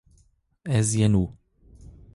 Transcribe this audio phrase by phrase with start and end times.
[0.77, 1.25] Ez yenu